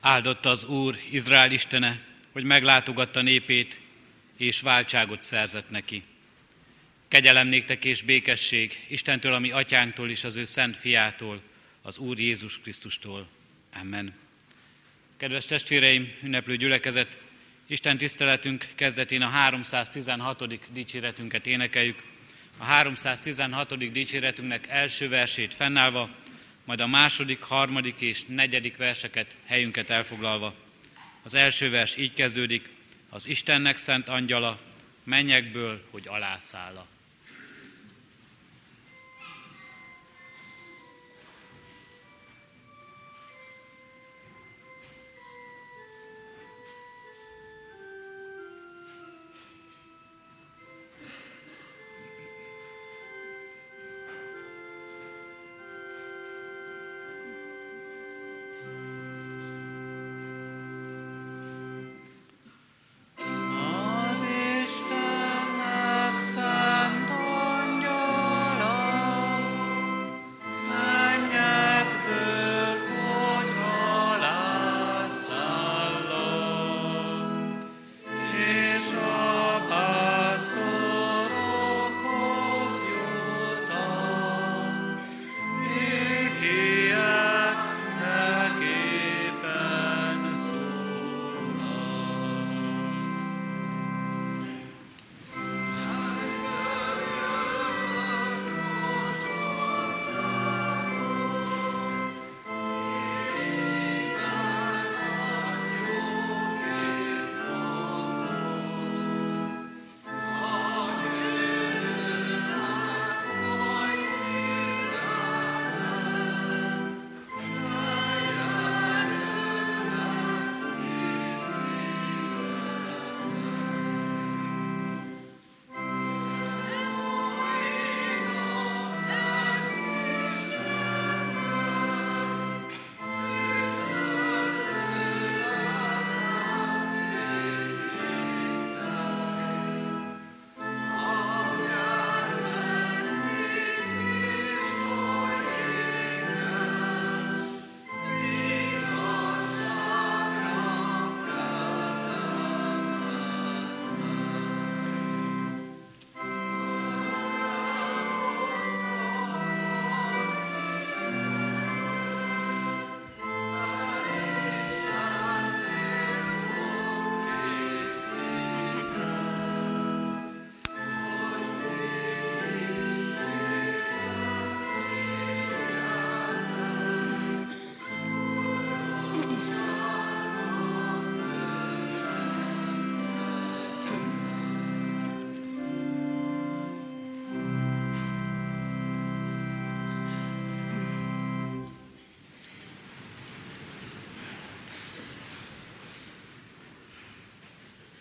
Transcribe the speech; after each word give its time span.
Áldott 0.00 0.46
az 0.46 0.64
Úr, 0.64 0.98
Izrael 1.10 1.52
Istene, 1.52 2.00
hogy 2.32 2.44
meglátogatta 2.44 3.22
népét, 3.22 3.80
és 4.36 4.60
váltságot 4.60 5.22
szerzett 5.22 5.70
neki. 5.70 6.02
Kegyelem 7.08 7.48
néktek 7.48 7.84
és 7.84 8.02
békesség 8.02 8.84
Istentől, 8.88 9.32
ami 9.32 9.50
atyánktól 9.50 10.10
és 10.10 10.24
az 10.24 10.36
ő 10.36 10.44
szent 10.44 10.76
fiától, 10.76 11.42
az 11.82 11.98
Úr 11.98 12.18
Jézus 12.18 12.60
Krisztustól. 12.60 13.28
Amen. 13.80 14.14
Kedves 15.16 15.44
testvéreim, 15.44 16.12
ünneplő 16.22 16.56
gyülekezet, 16.56 17.18
Isten 17.66 17.98
tiszteletünk 17.98 18.66
kezdetén 18.74 19.22
a 19.22 19.28
316. 19.28 20.72
dicséretünket 20.72 21.46
énekeljük. 21.46 22.02
A 22.58 22.64
316. 22.64 23.92
dicséretünknek 23.92 24.66
első 24.68 25.08
versét 25.08 25.54
fennállva, 25.54 26.16
majd 26.68 26.80
a 26.80 26.86
második, 26.86 27.42
harmadik 27.42 28.00
és 28.00 28.24
negyedik 28.26 28.76
verseket 28.76 29.36
helyünket 29.46 29.90
elfoglalva. 29.90 30.54
Az 31.22 31.34
első 31.34 31.70
vers 31.70 31.96
így 31.96 32.12
kezdődik, 32.12 32.68
az 33.08 33.28
Istennek 33.28 33.76
szent 33.76 34.08
angyala, 34.08 34.60
mennyekből, 35.04 35.88
hogy 35.90 36.08
alászálla. 36.08 36.86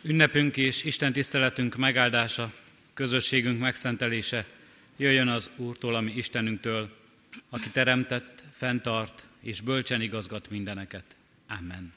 Ünnepünk 0.08 0.58
és 0.58 0.84
Isten 0.84 1.14
tiszteletünk 1.14 1.76
megáldása, 1.76 2.54
közösségünk 2.94 3.60
megszentelése 3.60 4.46
jöjjön 4.98 5.28
az 5.28 5.50
Úrtól, 5.56 5.96
ami 5.96 6.12
Istenünktől, 6.12 6.98
aki 7.50 7.70
teremtett, 7.70 8.44
fenntart 8.52 9.26
és 9.42 9.62
bölcsen 9.62 10.02
igazgat 10.02 10.50
mindeneket. 10.50 11.04
Amen. 11.48 11.94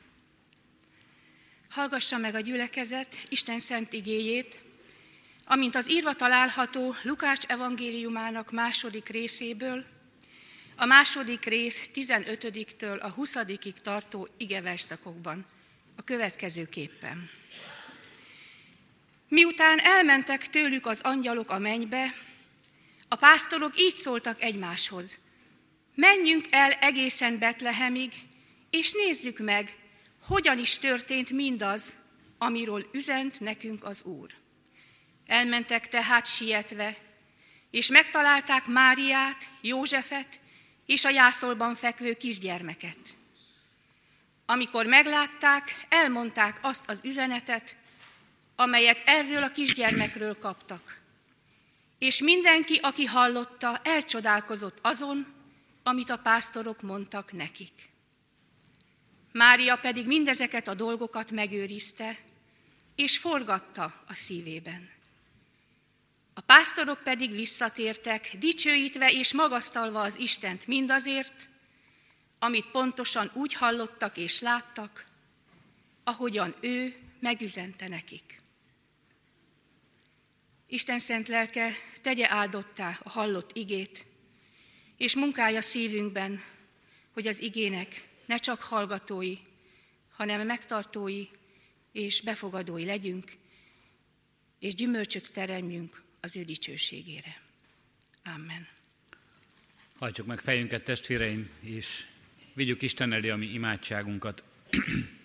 Hallgassa 1.69 2.19
meg 2.19 2.35
a 2.35 2.41
gyülekezet 2.41 3.17
Isten 3.29 3.61
szent 3.61 3.93
igéjét, 3.93 4.63
amint 5.45 5.75
az 5.75 5.91
írva 5.91 6.15
található 6.15 6.95
Lukács 7.03 7.45
evangéliumának 7.45 8.51
második 8.51 9.09
részéből, 9.09 9.85
a 10.77 10.85
második 10.85 11.45
rész 11.45 11.91
15-től 11.95 13.01
a 13.01 13.11
20 13.11 13.37
tartó 13.83 14.29
igeverszakokban, 14.37 15.47
a 15.97 16.03
következőképpen. 16.03 17.31
Miután 19.31 19.79
elmentek 19.79 20.47
tőlük 20.47 20.87
az 20.87 21.01
angyalok 21.03 21.51
a 21.51 21.59
mennybe, 21.59 22.15
a 23.09 23.17
pásztorok 23.17 23.81
így 23.81 23.95
szóltak 23.95 24.43
egymáshoz. 24.43 25.19
Menjünk 25.95 26.45
el 26.51 26.71
egészen 26.73 27.39
Betlehemig, 27.39 28.13
és 28.71 28.93
nézzük 28.93 29.39
meg, 29.39 29.77
hogyan 30.27 30.59
is 30.59 30.79
történt 30.79 31.31
mindaz, 31.31 31.97
amiről 32.39 32.89
üzent 32.93 33.41
nekünk 33.41 33.85
az 33.85 34.03
Úr. 34.03 34.31
Elmentek 35.27 35.89
tehát 35.89 36.27
sietve, 36.27 36.97
és 37.71 37.89
megtalálták 37.89 38.67
Máriát, 38.67 39.45
Józsefet 39.61 40.41
és 40.87 41.05
a 41.05 41.11
jászolban 41.11 41.75
fekvő 41.75 42.15
kisgyermeket. 42.15 42.99
Amikor 44.47 44.87
meglátták, 44.87 45.87
elmondták 45.89 46.59
azt 46.63 46.89
az 46.89 47.01
üzenetet, 47.03 47.77
amelyet 48.61 49.03
erről 49.05 49.43
a 49.43 49.53
kisgyermekről 49.53 50.39
kaptak. 50.39 50.99
És 51.99 52.21
mindenki, 52.21 52.77
aki 52.83 53.05
hallotta, 53.05 53.81
elcsodálkozott 53.85 54.79
azon, 54.83 55.27
amit 55.83 56.11
a 56.11 56.17
pásztorok 56.17 56.83
mondtak 56.83 57.33
nekik. 57.33 57.73
Mária 59.33 59.77
pedig 59.77 60.07
mindezeket 60.07 60.69
a 60.69 60.75
dolgokat 60.75 61.31
megőrizte, 61.31 62.17
és 62.95 63.19
forgatta 63.19 64.03
a 64.07 64.15
szívében. 64.15 64.91
A 66.35 66.41
pásztorok 66.41 67.03
pedig 67.03 67.31
visszatértek, 67.31 68.31
dicsőítve 68.39 69.11
és 69.11 69.33
magasztalva 69.35 70.01
az 70.01 70.19
Istent 70.19 70.67
mindazért, 70.67 71.49
amit 72.39 72.71
pontosan 72.71 73.31
úgy 73.35 73.55
hallottak 73.55 74.17
és 74.17 74.41
láttak, 74.41 75.05
ahogyan 76.05 76.55
ő 76.61 76.97
megüzente 77.21 77.89
nekik. 77.89 78.41
Isten 80.73 80.99
szent 80.99 81.29
lelke 81.29 81.73
tegye 82.01 82.29
áldottá 82.29 82.99
a 83.03 83.09
hallott 83.09 83.57
igét, 83.57 84.07
és 84.97 85.15
munkája 85.15 85.61
szívünkben, 85.61 86.41
hogy 87.13 87.27
az 87.27 87.41
igének 87.41 88.09
ne 88.27 88.37
csak 88.37 88.61
hallgatói, 88.61 89.37
hanem 90.11 90.47
megtartói 90.47 91.27
és 91.93 92.21
befogadói 92.21 92.85
legyünk, 92.85 93.33
és 94.61 94.75
gyümölcsöt 94.75 95.33
teremjünk 95.33 96.03
az 96.21 96.37
ő 96.37 96.43
dicsőségére. 96.43 97.41
Amen. 98.25 98.69
Hajtsuk 99.99 100.27
meg 100.27 100.41
fejünket, 100.41 100.85
testvéreim, 100.85 101.51
és 101.61 102.07
vigyük 102.55 102.83
Isten 102.83 103.13
elé 103.13 103.29
a 103.29 103.37
mi 103.37 103.47
imádságunkat. 103.47 104.45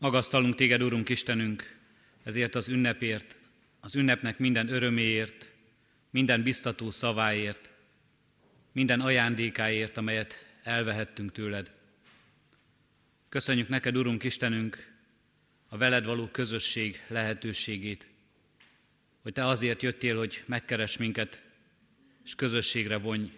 Magasztalunk 0.00 0.54
téged, 0.54 0.82
Urunk 0.82 1.08
Istenünk, 1.08 1.78
ezért 2.24 2.54
az 2.54 2.68
ünnepért, 2.68 3.38
az 3.80 3.94
ünnepnek 3.94 4.38
minden 4.38 4.68
öröméért, 4.68 5.52
minden 6.10 6.42
biztató 6.42 6.90
szaváért, 6.90 7.70
minden 8.72 9.00
ajándékáért, 9.00 9.96
amelyet 9.96 10.46
elvehettünk 10.62 11.32
tőled. 11.32 11.70
Köszönjük 13.28 13.68
neked, 13.68 13.96
Urunk 13.96 14.24
Istenünk, 14.24 14.92
a 15.68 15.76
veled 15.76 16.04
való 16.04 16.26
közösség 16.26 17.04
lehetőségét, 17.08 18.06
hogy 19.22 19.32
te 19.32 19.46
azért 19.46 19.82
jöttél, 19.82 20.16
hogy 20.16 20.42
megkeres 20.46 20.96
minket, 20.96 21.42
és 22.24 22.34
közösségre 22.34 22.96
vonj. 22.96 23.32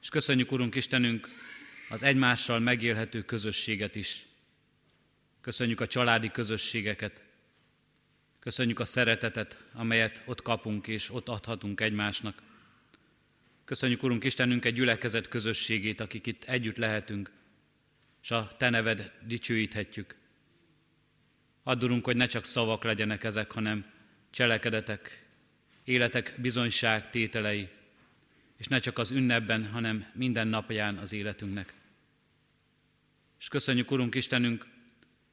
És 0.00 0.08
köszönjük, 0.08 0.52
Urunk 0.52 0.74
Istenünk, 0.74 1.28
az 1.88 2.02
egymással 2.02 2.58
megélhető 2.58 3.22
közösséget 3.22 3.94
is. 3.94 4.30
Köszönjük 5.42 5.80
a 5.80 5.86
családi 5.86 6.30
közösségeket, 6.30 7.22
köszönjük 8.38 8.80
a 8.80 8.84
szeretetet, 8.84 9.64
amelyet 9.72 10.22
ott 10.26 10.42
kapunk 10.42 10.86
és 10.86 11.10
ott 11.10 11.28
adhatunk 11.28 11.80
egymásnak. 11.80 12.42
Köszönjük, 13.64 14.02
Urunk 14.02 14.24
Istenünk, 14.24 14.64
egy 14.64 14.74
gyülekezet 14.74 15.28
közösségét, 15.28 16.00
akik 16.00 16.26
itt 16.26 16.44
együtt 16.44 16.76
lehetünk, 16.76 17.30
és 18.22 18.30
a 18.30 18.48
Te 18.56 18.70
neved 18.70 19.12
dicsőíthetjük. 19.26 20.16
Addurunk, 21.62 22.04
hogy 22.04 22.16
ne 22.16 22.26
csak 22.26 22.44
szavak 22.44 22.84
legyenek 22.84 23.24
ezek, 23.24 23.52
hanem 23.52 23.84
cselekedetek, 24.30 25.26
életek 25.84 26.34
bizonyság 26.38 27.10
tételei, 27.10 27.68
és 28.56 28.66
ne 28.66 28.78
csak 28.78 28.98
az 28.98 29.10
ünnepben, 29.10 29.66
hanem 29.70 30.06
minden 30.14 30.48
napján 30.48 30.96
az 30.96 31.12
életünknek. 31.12 31.74
És 33.38 33.48
köszönjük, 33.48 33.90
Urunk 33.90 34.14
Istenünk, 34.14 34.71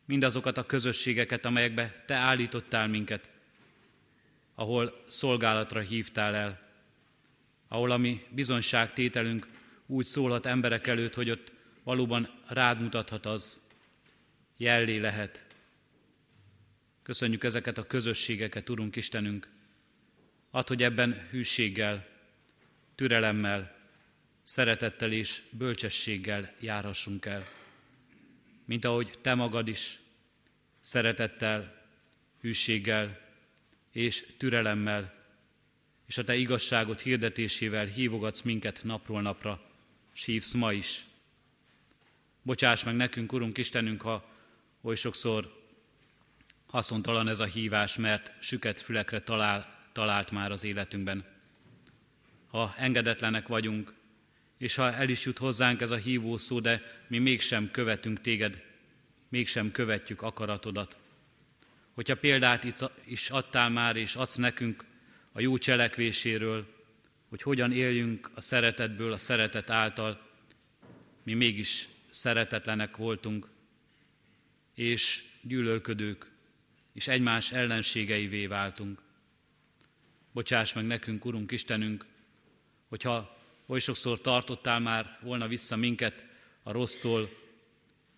mindazokat 0.10 0.58
a 0.58 0.66
közösségeket, 0.66 1.46
amelyekbe 1.46 2.04
Te 2.06 2.16
állítottál 2.16 2.88
minket, 2.88 3.30
ahol 4.56 5.04
szolgálatra 5.08 5.80
hívtál 5.80 6.36
el, 6.36 6.60
ahol 7.68 7.92
a 7.92 7.98
mi 7.98 8.26
bizonyságtételünk 8.30 9.48
úgy 9.86 10.06
szólhat 10.06 10.46
emberek 10.46 10.88
előtt, 10.88 11.14
hogy 11.14 11.30
ott 11.30 11.52
valóban 11.84 12.30
rád 12.48 12.82
mutathat 12.82 13.26
az, 13.26 13.62
jellé 14.58 14.98
lehet. 14.98 15.46
Köszönjük 17.04 17.44
ezeket 17.44 17.78
a 17.78 17.88
közösségeket, 17.88 18.70
Urunk 18.70 18.96
Istenünk. 18.96 19.48
Add, 20.52 20.68
hogy 20.68 20.84
ebben 20.84 21.28
hűséggel, 21.30 22.08
türelemmel, 22.96 23.76
szeretettel 24.44 25.12
és 25.12 25.42
bölcsességgel 25.52 26.54
járhassunk 26.60 27.26
el. 27.26 27.59
Mint 28.70 28.86
ahogy 28.86 29.12
Te 29.22 29.34
magad 29.34 29.68
is 29.68 30.00
szeretettel, 30.80 31.86
hűséggel 32.42 33.20
és 33.92 34.26
türelemmel 34.38 35.14
és 36.08 36.18
a 36.18 36.24
Te 36.24 36.36
igazságot 36.36 37.02
hirdetésével 37.02 37.86
hívogatsz 37.86 38.42
minket 38.42 38.84
napról 38.84 39.22
napra, 39.22 39.62
s 40.14 40.54
ma 40.54 40.74
is. 40.74 41.06
Bocsáss 42.42 42.84
meg 42.84 42.96
nekünk, 42.96 43.34
Urunk 43.34 43.58
Istenünk, 43.58 44.02
ha 44.02 44.30
oly 44.82 44.96
sokszor 44.96 45.64
haszontalan 46.68 47.28
ez 47.28 47.40
a 47.40 47.46
hívás, 47.46 47.98
mert 47.98 48.32
süket 48.40 48.82
fülekre 48.82 49.22
talál, 49.22 49.90
talált 49.92 50.32
már 50.32 50.52
az 50.52 50.64
életünkben. 50.64 51.26
Ha 52.48 52.74
engedetlenek 52.78 53.48
vagyunk, 53.48 53.94
és 54.60 54.76
ha 54.76 54.94
el 54.94 55.10
is 55.10 55.26
jut 55.26 55.38
hozzánk 55.38 55.82
ez 55.82 55.92
a 55.92 55.96
hívó 55.96 56.38
szó, 56.38 56.60
de 56.60 56.82
mi 57.08 57.18
mégsem 57.18 57.72
követünk 57.72 58.22
téged, 58.22 58.64
mégsem 59.30 59.72
követjük 59.72 60.22
akaratodat. 60.22 60.98
Hogyha 61.94 62.16
példát 62.16 62.90
is 63.06 63.30
adtál 63.30 63.70
már, 63.70 63.96
és 63.96 64.16
adsz 64.16 64.36
nekünk 64.36 64.86
a 65.32 65.40
jó 65.42 65.58
cselekvéséről, 65.58 66.68
hogy 67.30 67.42
hogyan 67.42 67.72
éljünk 67.72 68.30
a 68.34 68.42
szeretetből, 68.42 69.12
a 69.14 69.18
szeretet 69.18 69.70
által, 69.70 70.30
mi 71.24 71.34
mégis 71.34 71.90
szeretetlenek 72.10 72.98
voltunk, 72.98 73.50
és 74.76 75.24
gyűlölködők, 75.42 76.32
és 76.94 77.08
egymás 77.08 77.52
ellenségeivé 77.52 78.48
váltunk. 78.48 79.02
Bocsáss 80.32 80.74
meg 80.74 80.86
nekünk, 80.86 81.26
Urunk 81.26 81.52
Istenünk, 81.52 82.06
hogyha 82.88 83.39
oly 83.70 83.80
sokszor 83.80 84.22
tartottál 84.22 84.80
már 84.80 85.20
volna 85.22 85.48
vissza 85.48 85.76
minket 85.76 86.24
a 86.64 86.72
rossztól, 86.72 87.30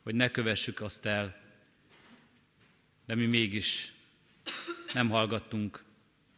hogy 0.04 0.16
ne 0.16 0.30
kövessük 0.30 0.82
azt 0.82 1.06
el, 1.06 1.42
de 3.06 3.16
mi 3.16 3.26
mégis 3.26 3.94
nem 4.94 5.10
hallgattunk 5.10 5.84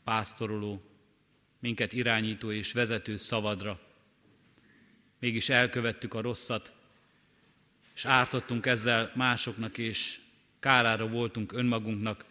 pásztoroló, 0.03 0.83
minket 1.59 1.93
irányító 1.93 2.51
és 2.51 2.71
vezető 2.71 3.17
szavadra. 3.17 3.79
Mégis 5.19 5.49
elkövettük 5.49 6.13
a 6.13 6.21
rosszat, 6.21 6.73
és 7.95 8.05
ártottunk 8.05 8.65
ezzel 8.65 9.11
másoknak, 9.15 9.77
és 9.77 10.19
kárára 10.59 11.07
voltunk 11.07 11.51
önmagunknak, 11.51 12.25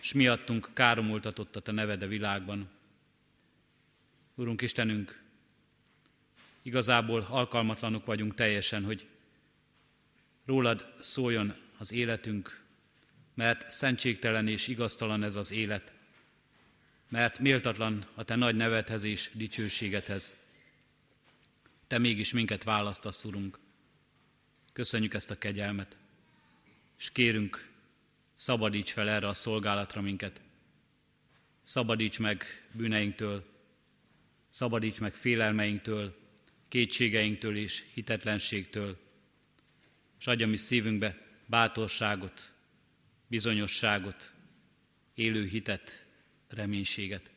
és 0.00 0.12
miattunk 0.12 0.68
káromultatott 0.72 1.56
a 1.56 1.60
Te 1.60 1.72
neved 1.72 2.02
a 2.02 2.06
világban. 2.06 2.68
Urunk 4.34 4.62
Istenünk, 4.62 5.20
igazából 6.62 7.26
alkalmatlanok 7.30 8.06
vagyunk 8.06 8.34
teljesen, 8.34 8.84
hogy 8.84 9.06
rólad 10.44 10.94
szóljon 11.00 11.54
az 11.78 11.92
életünk, 11.92 12.64
mert 13.34 13.70
szentségtelen 13.70 14.48
és 14.48 14.68
igaztalan 14.68 15.22
ez 15.22 15.36
az 15.36 15.52
élet 15.52 15.92
mert 17.10 17.38
méltatlan 17.38 18.06
a 18.14 18.24
te 18.24 18.36
nagy 18.36 18.56
nevedhez 18.56 19.02
és 19.02 19.30
dicsőségedhez. 19.34 20.34
Te 21.86 21.98
mégis 21.98 22.32
minket 22.32 22.64
választasz, 22.64 23.24
Urunk. 23.24 23.58
Köszönjük 24.72 25.14
ezt 25.14 25.30
a 25.30 25.38
kegyelmet, 25.38 25.96
és 26.98 27.10
kérünk, 27.12 27.68
szabadíts 28.34 28.92
fel 28.92 29.08
erre 29.08 29.26
a 29.26 29.34
szolgálatra 29.34 30.00
minket. 30.00 30.40
Szabadíts 31.62 32.18
meg 32.18 32.44
bűneinktől, 32.72 33.44
szabadíts 34.48 35.00
meg 35.00 35.14
félelmeinktől, 35.14 36.19
kétségeinktől 36.70 37.56
és 37.56 37.84
hitetlenségtől, 37.94 38.98
és 40.18 40.26
adja 40.26 40.46
mi 40.46 40.56
szívünkbe 40.56 41.18
bátorságot, 41.46 42.52
bizonyosságot, 43.26 44.32
élő 45.14 45.46
hitet, 45.46 46.04
reménységet. 46.48 47.30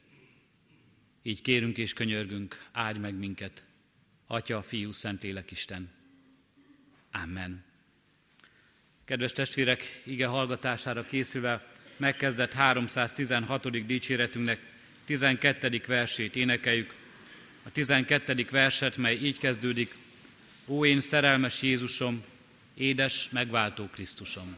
Így 1.23 1.41
kérünk 1.41 1.77
és 1.77 1.93
könyörgünk, 1.93 2.69
áldj 2.71 2.99
meg 2.99 3.15
minket, 3.15 3.65
Atya, 4.27 4.61
Fiú, 4.61 4.91
Szentlélek 4.91 5.51
Isten. 5.51 5.91
Amen. 7.11 7.63
Kedves 9.05 9.31
testvérek, 9.31 10.01
ige 10.05 10.25
hallgatására 10.25 11.05
készülve 11.05 11.71
megkezdett 11.97 12.53
316. 12.53 13.85
dicséretünknek 13.85 14.59
12. 15.05 15.81
versét 15.87 16.35
énekeljük. 16.35 17.02
A 17.63 17.71
12. 17.71 18.47
verset, 18.49 18.97
mely 18.97 19.15
így 19.15 19.37
kezdődik, 19.37 19.95
Ó 20.67 20.85
én 20.85 20.99
szerelmes 20.99 21.61
Jézusom, 21.61 22.23
édes, 22.73 23.29
megváltó 23.31 23.89
Krisztusom. 23.93 24.55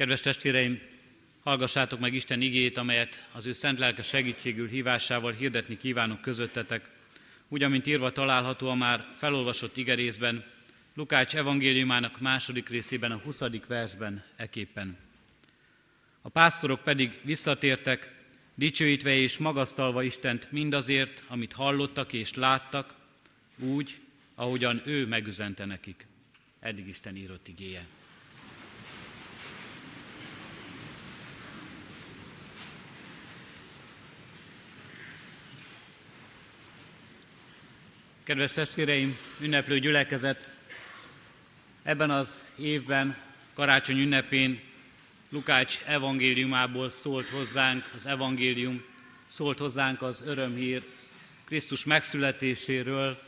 Kedves 0.00 0.20
testvéreim, 0.20 0.80
hallgassátok 1.42 2.00
meg 2.00 2.14
Isten 2.14 2.40
igét, 2.40 2.76
amelyet 2.76 3.28
az 3.32 3.46
ő 3.46 3.52
szent 3.52 3.78
lelke 3.78 4.02
segítségül 4.02 4.68
hívásával 4.68 5.32
hirdetni 5.32 5.76
kívánok 5.76 6.20
közöttetek, 6.20 6.88
úgy, 7.48 7.62
amint 7.62 7.86
írva 7.86 8.12
található 8.12 8.68
a 8.68 8.74
már 8.74 9.06
felolvasott 9.16 9.76
igerészben, 9.76 10.44
Lukács 10.94 11.36
evangéliumának 11.36 12.20
második 12.20 12.68
részében, 12.68 13.10
a 13.10 13.16
20. 13.16 13.42
versben 13.68 14.24
eképpen. 14.36 14.96
A 16.22 16.28
pásztorok 16.28 16.82
pedig 16.82 17.18
visszatértek, 17.22 18.14
dicsőítve 18.54 19.14
és 19.14 19.38
magasztalva 19.38 20.02
Istent 20.02 20.52
mindazért, 20.52 21.24
amit 21.28 21.52
hallottak 21.52 22.12
és 22.12 22.34
láttak, 22.34 22.94
úgy, 23.58 23.98
ahogyan 24.34 24.82
ő 24.84 25.06
megüzente 25.06 25.64
nekik. 25.64 26.06
Eddig 26.60 26.88
Isten 26.88 27.16
írott 27.16 27.48
igéje. 27.48 27.86
Kedves 38.30 38.52
testvéreim, 38.52 39.18
ünneplő 39.40 39.78
gyülekezet, 39.78 40.48
ebben 41.82 42.10
az 42.10 42.52
évben, 42.58 43.16
karácsony 43.54 43.98
ünnepén 43.98 44.60
Lukács 45.28 45.80
evangéliumából 45.86 46.90
szólt 46.90 47.28
hozzánk, 47.28 47.90
az 47.94 48.06
evangélium 48.06 48.84
szólt 49.26 49.58
hozzánk 49.58 50.02
az 50.02 50.22
örömhír 50.26 50.82
Krisztus 51.44 51.84
megszületéséről, 51.84 53.22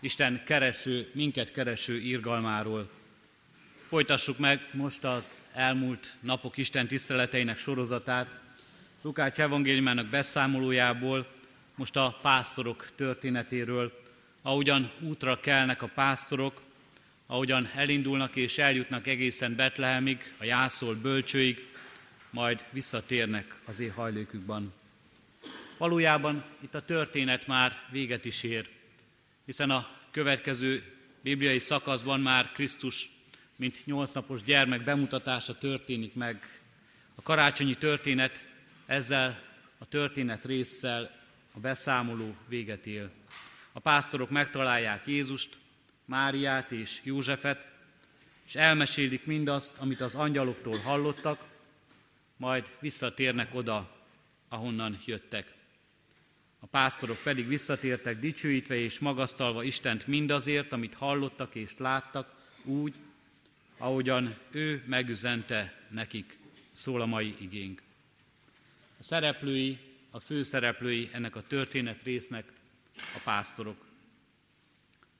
Isten 0.00 0.42
kereső, 0.44 1.10
minket 1.14 1.52
kereső 1.52 2.00
írgalmáról. 2.00 2.90
Folytassuk 3.88 4.38
meg 4.38 4.68
most 4.72 5.04
az 5.04 5.44
elmúlt 5.52 6.16
napok 6.20 6.56
Isten 6.56 6.86
tiszteleteinek 6.86 7.58
sorozatát. 7.58 8.40
Lukács 9.02 9.40
evangéliumának 9.40 10.06
beszámolójából 10.06 11.32
most 11.74 11.96
a 11.96 12.18
pásztorok 12.22 12.86
történetéről, 12.94 14.01
ahogyan 14.42 14.90
útra 15.00 15.40
kelnek 15.40 15.82
a 15.82 15.90
pásztorok, 15.94 16.62
ahogyan 17.26 17.70
elindulnak 17.74 18.36
és 18.36 18.58
eljutnak 18.58 19.06
egészen 19.06 19.56
Betlehemig, 19.56 20.34
a 20.38 20.44
jászol 20.44 20.94
bölcsőig, 20.94 21.70
majd 22.30 22.64
visszatérnek 22.70 23.54
az 23.64 23.80
éhajlékükban. 23.80 24.72
Valójában 25.78 26.44
itt 26.60 26.74
a 26.74 26.84
történet 26.84 27.46
már 27.46 27.78
véget 27.90 28.24
is 28.24 28.42
ér, 28.42 28.68
hiszen 29.44 29.70
a 29.70 29.88
következő 30.10 30.82
bibliai 31.20 31.58
szakaszban 31.58 32.20
már 32.20 32.52
Krisztus, 32.52 33.10
mint 33.56 33.86
nyolc 33.86 34.12
napos 34.12 34.42
gyermek 34.42 34.84
bemutatása 34.84 35.58
történik 35.58 36.14
meg. 36.14 36.60
A 37.14 37.22
karácsonyi 37.22 37.74
történet 37.74 38.44
ezzel 38.86 39.42
a 39.78 39.84
történet 39.84 40.44
résszel 40.44 41.10
a 41.52 41.60
beszámoló 41.60 42.36
véget 42.48 42.86
él. 42.86 43.10
A 43.72 43.80
pásztorok 43.80 44.30
megtalálják 44.30 45.06
Jézust, 45.06 45.58
Máriát 46.04 46.72
és 46.72 47.00
Józsefet, 47.02 47.66
és 48.46 48.54
elmesélik 48.54 49.26
mindazt, 49.26 49.78
amit 49.78 50.00
az 50.00 50.14
angyaloktól 50.14 50.78
hallottak, 50.78 51.44
majd 52.36 52.70
visszatérnek 52.80 53.54
oda, 53.54 53.96
ahonnan 54.48 54.98
jöttek. 55.06 55.54
A 56.60 56.66
pásztorok 56.66 57.18
pedig 57.22 57.48
visszatértek 57.48 58.18
dicsőítve 58.18 58.74
és 58.74 58.98
magasztalva 58.98 59.62
Istent 59.62 60.06
mindazért, 60.06 60.72
amit 60.72 60.94
hallottak 60.94 61.54
és 61.54 61.72
láttak, 61.78 62.34
úgy, 62.64 62.94
ahogyan 63.78 64.38
ő 64.50 64.82
megüzente 64.86 65.82
nekik, 65.88 66.38
szól 66.70 67.00
a 67.00 67.06
mai 67.06 67.34
igénk. 67.38 67.82
A 68.98 69.02
szereplői, 69.02 69.78
a 70.10 70.20
főszereplői 70.20 71.10
ennek 71.12 71.36
a 71.36 71.46
történet 71.46 72.02
résznek 72.02 72.44
a 72.96 73.20
pásztorok. 73.24 73.86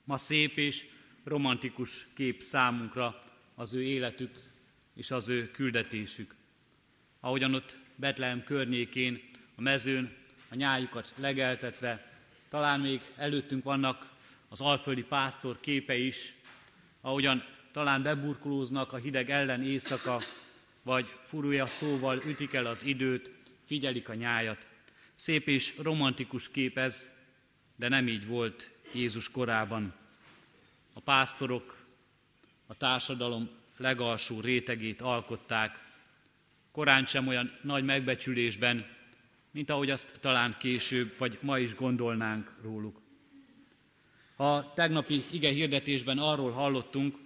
Ma 0.03 0.17
szép 0.17 0.57
és 0.57 0.85
romantikus 1.23 2.07
kép 2.13 2.41
számunkra 2.41 3.19
az 3.55 3.73
ő 3.73 3.83
életük 3.83 4.39
és 4.95 5.11
az 5.11 5.29
ő 5.29 5.51
küldetésük. 5.51 6.35
Ahogyan 7.19 7.53
ott 7.53 7.75
Betlehem 7.95 8.43
környékén, 8.43 9.21
a 9.55 9.61
mezőn, 9.61 10.15
a 10.49 10.55
nyájukat 10.55 11.13
legeltetve, 11.17 12.11
talán 12.49 12.79
még 12.79 13.01
előttünk 13.15 13.63
vannak 13.63 14.11
az 14.49 14.61
alföldi 14.61 15.03
pásztor 15.03 15.59
képe 15.59 15.97
is, 15.97 16.35
ahogyan 17.01 17.43
talán 17.71 18.03
beburkolóznak 18.03 18.93
a 18.93 18.97
hideg 18.97 19.29
ellen 19.29 19.63
éjszaka, 19.63 20.21
vagy 20.83 21.05
furúja 21.27 21.65
szóval 21.65 22.21
ütik 22.25 22.53
el 22.53 22.65
az 22.65 22.83
időt, 22.83 23.31
figyelik 23.65 24.09
a 24.09 24.13
nyájat. 24.13 24.67
Szép 25.13 25.47
és 25.47 25.73
romantikus 25.77 26.51
kép 26.51 26.77
ez, 26.77 27.11
de 27.83 27.89
nem 27.89 28.07
így 28.07 28.27
volt 28.27 28.69
Jézus 28.93 29.31
korában. 29.31 29.93
A 30.93 30.99
pásztorok 30.99 31.85
a 32.67 32.75
társadalom 32.77 33.49
legalsó 33.77 34.39
rétegét 34.39 35.01
alkották, 35.01 35.79
korán 36.71 37.05
sem 37.05 37.27
olyan 37.27 37.51
nagy 37.61 37.83
megbecsülésben, 37.83 38.85
mint 39.51 39.69
ahogy 39.69 39.89
azt 39.89 40.17
talán 40.19 40.55
később, 40.59 41.15
vagy 41.17 41.37
ma 41.41 41.59
is 41.59 41.75
gondolnánk 41.75 42.55
róluk. 42.61 43.01
A 44.35 44.73
tegnapi 44.73 45.23
ige 45.31 45.49
hirdetésben 45.49 46.17
arról 46.17 46.51
hallottunk, 46.51 47.17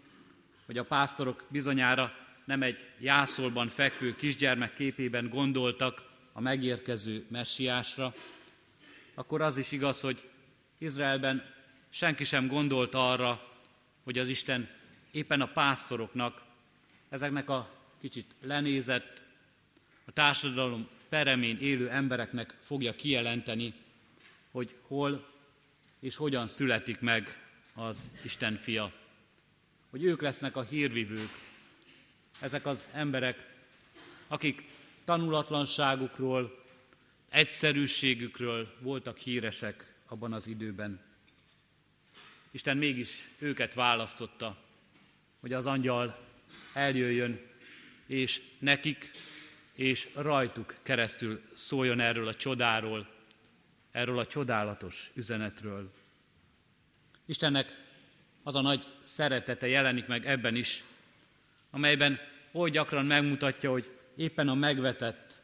hogy 0.65 0.77
a 0.77 0.85
pásztorok 0.85 1.45
bizonyára 1.49 2.13
nem 2.45 2.61
egy 2.61 2.85
jászolban 2.99 3.67
fekvő 3.67 4.15
kisgyermek 4.15 4.73
képében 4.73 5.29
gondoltak 5.29 6.03
a 6.33 6.41
megérkező 6.41 7.25
messiásra, 7.29 8.13
akkor 9.15 9.41
az 9.41 9.57
is 9.57 9.71
igaz, 9.71 10.01
hogy 10.01 10.29
Izraelben 10.77 11.43
senki 11.89 12.23
sem 12.23 12.47
gondolt 12.47 12.95
arra, 12.95 13.51
hogy 14.03 14.17
az 14.17 14.29
Isten 14.29 14.69
éppen 15.11 15.41
a 15.41 15.45
pásztoroknak, 15.51 16.41
ezeknek 17.09 17.49
a 17.49 17.69
kicsit 18.01 18.35
lenézett, 18.41 19.21
a 20.05 20.11
társadalom 20.11 20.87
peremén 21.09 21.57
élő 21.57 21.89
embereknek 21.89 22.55
fogja 22.63 22.95
kijelenteni, 22.95 23.73
hogy 24.51 24.75
hol 24.81 25.27
és 25.99 26.15
hogyan 26.15 26.47
születik 26.47 26.99
meg 26.99 27.47
az 27.73 28.11
Isten 28.23 28.55
fia. 28.55 28.93
Hogy 29.89 30.03
ők 30.03 30.21
lesznek 30.21 30.55
a 30.55 30.61
hírvivők. 30.61 31.29
Ezek 32.39 32.65
az 32.65 32.89
emberek, 32.93 33.55
akik 34.27 34.63
tanulatlanságukról, 35.03 36.65
egyszerűségükről 37.29 38.73
voltak 38.79 39.17
híresek 39.17 39.95
abban 40.07 40.33
az 40.33 40.47
időben. 40.47 40.99
Isten 42.51 42.77
mégis 42.77 43.29
őket 43.39 43.73
választotta, 43.73 44.57
hogy 45.39 45.53
az 45.53 45.65
angyal 45.65 46.25
eljöjjön, 46.73 47.39
és 48.05 48.41
nekik 48.59 49.11
és 49.73 50.09
rajtuk 50.15 50.75
keresztül 50.83 51.41
szóljon 51.53 51.99
erről 51.99 52.27
a 52.27 52.33
csodáról, 52.33 53.07
erről 53.91 54.19
a 54.19 54.25
csodálatos 54.25 55.11
üzenetről. 55.13 55.91
Istennek 57.25 57.85
az 58.43 58.55
a 58.55 58.61
nagy 58.61 58.87
szeretete 59.03 59.67
jelenik 59.67 60.07
meg 60.07 60.25
ebben 60.25 60.55
is, 60.55 60.83
amelyben 61.69 62.19
oly 62.51 62.69
gyakran 62.69 63.05
megmutatja, 63.05 63.71
hogy 63.71 63.91
éppen 64.15 64.47
a 64.47 64.53
megvetett, 64.53 65.41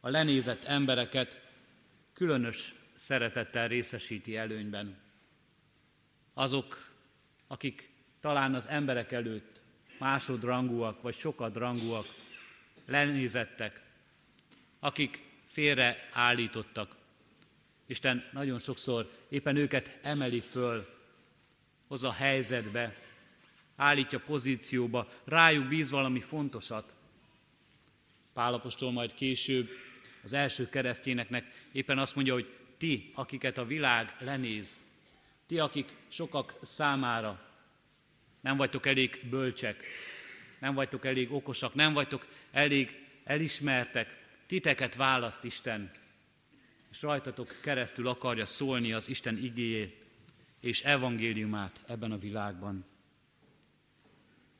a 0.00 0.08
lenézett 0.08 0.64
embereket 0.64 1.40
különös 2.12 2.74
szeretettel 2.96 3.68
részesíti 3.68 4.36
előnyben. 4.36 4.96
Azok, 6.34 6.92
akik 7.46 7.90
talán 8.20 8.54
az 8.54 8.66
emberek 8.66 9.12
előtt 9.12 9.62
másodrangúak 9.98 11.02
vagy 11.02 11.14
sokadrangúak, 11.14 12.14
lenézettek, 12.86 13.82
akik 14.80 15.22
félre 15.46 16.08
állítottak. 16.12 16.96
Isten 17.86 18.24
nagyon 18.32 18.58
sokszor 18.58 19.10
éppen 19.28 19.56
őket 19.56 19.98
emeli 20.02 20.40
föl, 20.40 20.94
hoz 21.88 22.04
a 22.04 22.12
helyzetbe, 22.12 22.94
állítja 23.76 24.20
pozícióba, 24.20 25.08
rájuk 25.24 25.68
bíz 25.68 25.90
valami 25.90 26.20
fontosat. 26.20 26.94
Pálapostól 28.32 28.92
majd 28.92 29.14
később 29.14 29.68
az 30.22 30.32
első 30.32 30.68
keresztényeknek 30.68 31.66
éppen 31.72 31.98
azt 31.98 32.14
mondja, 32.14 32.32
hogy 32.32 32.54
ti, 32.76 33.10
akiket 33.14 33.58
a 33.58 33.64
világ 33.64 34.14
lenéz, 34.18 34.78
ti, 35.46 35.58
akik 35.58 35.92
sokak 36.08 36.54
számára 36.62 37.46
nem 38.40 38.56
vagytok 38.56 38.86
elég 38.86 39.20
bölcsek, 39.30 39.84
nem 40.58 40.74
vagytok 40.74 41.04
elég 41.04 41.32
okosak, 41.32 41.74
nem 41.74 41.92
vagytok 41.92 42.26
elég 42.52 43.04
elismertek, 43.24 44.24
titeket 44.46 44.94
választ 44.94 45.44
Isten, 45.44 45.90
és 46.90 47.02
rajtatok 47.02 47.56
keresztül 47.60 48.08
akarja 48.08 48.46
szólni 48.46 48.92
az 48.92 49.08
Isten 49.08 49.36
igéjét 49.36 50.04
és 50.60 50.82
evangéliumát 50.82 51.80
ebben 51.86 52.12
a 52.12 52.18
világban. 52.18 52.84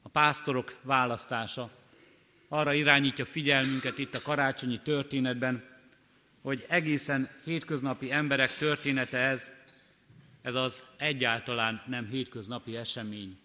A 0.03 0.09
pásztorok 0.09 0.79
választása 0.83 1.71
arra 2.49 2.73
irányítja 2.73 3.25
figyelmünket 3.25 3.99
itt 3.99 4.15
a 4.15 4.23
karácsonyi 4.23 4.81
történetben, 4.83 5.76
hogy 6.47 6.65
egészen 6.69 7.31
hétköznapi 7.45 8.13
emberek 8.13 8.57
története 8.57 9.19
ez, 9.19 9.53
ez 10.43 10.55
az 10.55 10.85
egyáltalán 10.97 11.83
nem 11.87 12.07
hétköznapi 12.07 12.77
esemény. 12.77 13.39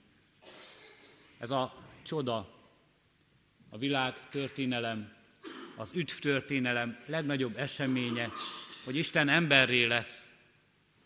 Ez 1.38 1.52
a 1.52 1.74
csoda, 2.04 2.54
a 3.70 3.78
világ 3.78 4.30
történelem, 4.30 5.14
az 5.78 5.92
üdv 5.96 6.14
történelem 6.14 7.00
legnagyobb 7.06 7.58
eseménye, 7.58 8.32
hogy 8.84 8.96
Isten 8.96 9.30
emberré 9.30 9.84
lesz, 9.86 10.30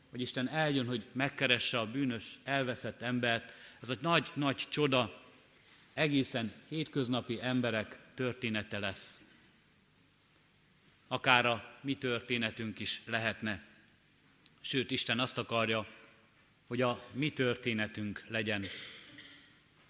hogy 0.10 0.22
Isten 0.22 0.48
eljön, 0.48 0.88
hogy 0.88 1.06
megkeresse 1.12 1.80
a 1.80 1.92
bűnös, 1.92 2.40
elveszett 2.44 3.02
embert. 3.02 3.52
Ez 3.82 3.90
egy 3.90 4.02
nagy-nagy 4.02 4.68
csoda, 4.70 5.22
egészen 5.94 6.54
hétköznapi 6.70 7.38
emberek 7.42 8.00
története 8.14 8.80
lesz. 8.80 9.25
Akár 11.08 11.46
a 11.46 11.78
mi 11.82 11.98
történetünk 11.98 12.80
is 12.80 13.02
lehetne. 13.06 13.64
Sőt, 14.62 14.92
Isten 14.92 15.20
azt 15.20 15.38
akarja, 15.38 15.88
hogy 16.68 16.82
a 16.82 17.06
mi 17.12 17.30
történetünk 17.30 18.26
legyen. 18.28 18.66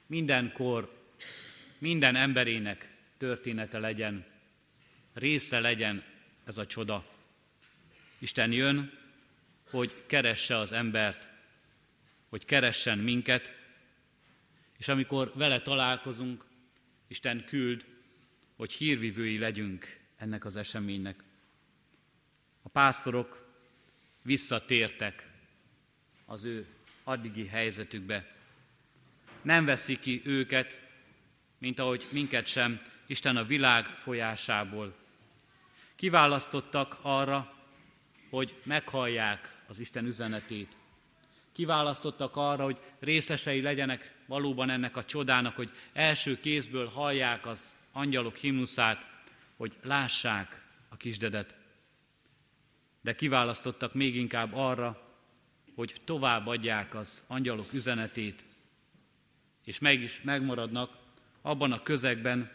Mindenkor, 0.05 1.03
minden 1.77 2.15
emberének 2.15 2.89
története 3.17 3.79
legyen, 3.79 4.25
része 5.13 5.59
legyen 5.59 6.03
ez 6.45 6.57
a 6.57 6.65
csoda. 6.65 7.05
Isten 8.19 8.51
jön, 8.51 8.91
hogy 9.69 10.03
keresse 10.05 10.57
az 10.57 10.71
embert, 10.71 11.27
hogy 12.29 12.45
keressen 12.45 12.97
minket, 12.97 13.57
és 14.77 14.87
amikor 14.87 15.31
vele 15.35 15.61
találkozunk, 15.61 16.45
Isten 17.07 17.45
küld, 17.45 17.85
hogy 18.55 18.71
hírvivői 18.71 19.37
legyünk 19.37 20.04
ennek 20.17 20.45
az 20.45 20.55
eseménynek. 20.55 21.23
A 22.61 22.69
pásztorok 22.69 23.47
visszatértek 24.21 25.29
az 26.25 26.45
ő 26.45 26.65
addigi 27.03 27.47
helyzetükbe. 27.47 28.33
Nem 29.41 29.65
veszi 29.65 29.99
ki 29.99 30.21
őket, 30.25 30.81
mint 31.57 31.79
ahogy 31.79 32.07
minket 32.11 32.45
sem, 32.45 32.77
Isten 33.07 33.37
a 33.37 33.43
világ 33.43 33.85
folyásából. 33.85 34.95
Kiválasztottak 35.95 36.97
arra, 37.01 37.53
hogy 38.29 38.61
meghallják 38.63 39.55
az 39.67 39.79
Isten 39.79 40.05
üzenetét. 40.05 40.77
Kiválasztottak 41.51 42.35
arra, 42.35 42.63
hogy 42.63 42.77
részesei 42.99 43.61
legyenek 43.61 44.13
valóban 44.25 44.69
ennek 44.69 44.97
a 44.97 45.05
csodának, 45.05 45.55
hogy 45.55 45.71
első 45.93 46.39
kézből 46.39 46.87
hallják 46.87 47.45
az 47.45 47.73
angyalok 47.91 48.35
himnuszát, 48.35 49.14
hogy 49.55 49.77
lássák 49.81 50.63
a 50.89 50.97
kisdedet. 50.97 51.55
De 53.01 53.15
kiválasztottak 53.15 53.93
még 53.93 54.15
inkább 54.15 54.53
arra, 54.53 55.05
hogy 55.75 56.01
továbbadják 56.03 56.95
az 56.95 57.23
angyalok 57.27 57.73
üzenetét, 57.73 58.43
és 59.63 59.79
meg 59.79 60.01
is 60.01 60.21
megmaradnak 60.21 60.97
abban 61.41 61.71
a 61.71 61.83
közegben, 61.83 62.51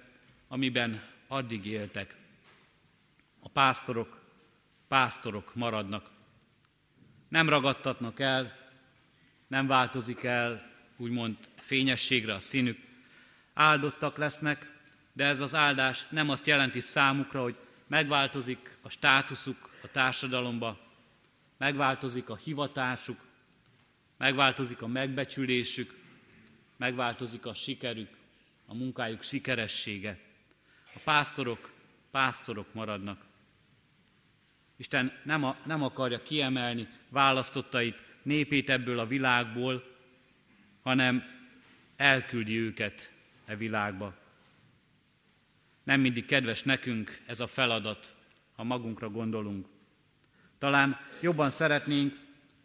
amiben 0.49 1.03
addig 1.29 1.67
éltek. 1.67 2.17
A 3.41 3.49
pásztorok, 3.49 4.21
pásztorok 4.89 5.55
maradnak. 5.55 6.11
Nem 7.29 7.49
ragadtatnak 7.49 8.21
el, 8.21 8.59
nem 9.47 9.67
változik 9.67 10.23
el, 10.23 10.71
úgymond 10.97 11.37
fényességre 11.57 12.35
a 12.35 12.41
színük. 12.41 12.79
Áldottak 13.55 14.17
lesznek, 14.17 14.80
de 15.21 15.27
ez 15.27 15.41
az 15.41 15.55
áldás 15.55 16.07
nem 16.11 16.29
azt 16.29 16.47
jelenti 16.47 16.81
számukra, 16.81 17.43
hogy 17.43 17.57
megváltozik 17.87 18.77
a 18.83 18.89
státuszuk 18.89 19.71
a 19.83 19.91
társadalomba, 19.91 20.81
megváltozik 21.59 22.31
a 22.31 22.37
hivatásuk, 22.37 23.21
megváltozik 24.17 24.83
a 24.83 24.87
megbecsülésük, 24.87 25.99
megváltozik 26.77 27.47
a 27.47 27.55
sikerük, 27.55 28.09
a 28.67 28.75
munkájuk 28.75 29.23
sikeressége. 29.23 30.19
A 30.95 30.99
pásztorok, 31.05 31.71
pásztorok 32.11 32.75
maradnak. 32.75 33.25
Isten 34.77 35.13
nem, 35.25 35.45
a, 35.45 35.57
nem 35.65 35.83
akarja 35.83 36.23
kiemelni 36.23 36.89
választottait, 37.09 38.17
népét 38.23 38.71
ebből 38.71 38.99
a 38.99 39.07
világból, 39.07 39.85
hanem 40.83 41.25
elküldi 41.97 42.59
őket 42.59 43.13
e 43.47 43.57
világba. 43.57 44.20
Nem 45.85 46.01
mindig 46.01 46.27
kedves 46.27 46.63
nekünk 46.63 47.23
ez 47.27 47.41
a 47.41 47.47
feladat, 47.47 48.15
ha 48.57 48.65
magunkra 48.65 49.11
gondolunk. 49.11 49.67
Talán 50.59 51.01
jobban 51.21 51.51
szeretnénk, 51.51 52.19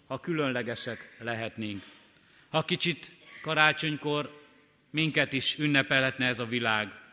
ha 0.07 0.19
különlegesek 0.19 1.17
lehetnénk. 1.19 1.83
Ha 2.49 2.63
kicsit 2.63 3.11
karácsonykor 3.41 4.43
minket 4.89 5.33
is 5.33 5.57
ünnepelhetne 5.57 6.25
ez 6.25 6.39
a 6.39 6.45
világ. 6.45 7.03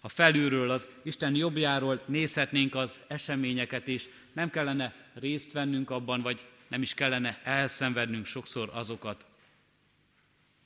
Ha 0.00 0.08
felülről, 0.08 0.70
az 0.70 0.88
Isten 1.02 1.34
jobbjáról 1.34 2.02
nézhetnénk 2.06 2.74
az 2.74 3.00
eseményeket, 3.08 3.88
és 3.88 4.08
nem 4.32 4.50
kellene 4.50 4.94
részt 5.14 5.52
vennünk 5.52 5.90
abban, 5.90 6.22
vagy 6.22 6.44
nem 6.68 6.82
is 6.82 6.94
kellene 6.94 7.40
elszenvednünk 7.44 8.26
sokszor 8.26 8.70
azokat. 8.72 9.26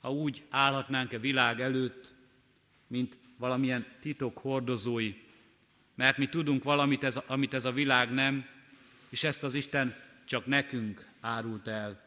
Ha 0.01 0.11
úgy 0.11 0.43
állhatnánk 0.49 1.11
a 1.11 1.19
világ 1.19 1.59
előtt, 1.61 2.13
mint 2.87 3.17
valamilyen 3.43 3.85
titok 3.99 4.37
hordozói, 4.37 5.13
mert 5.95 6.17
mi 6.17 6.27
tudunk 6.27 6.63
valamit, 6.63 7.03
ez, 7.03 7.17
amit 7.17 7.53
ez 7.53 7.65
a 7.65 7.71
világ 7.71 8.13
nem, 8.13 8.45
és 9.09 9.23
ezt 9.23 9.43
az 9.43 9.53
Isten 9.53 9.95
csak 10.25 10.45
nekünk 10.45 11.07
árult 11.21 11.67
el. 11.67 12.01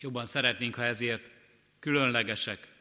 Jobban 0.00 0.26
szeretnénk, 0.26 0.74
ha 0.74 0.84
ezért 0.84 1.22
különlegesek, 1.78 2.72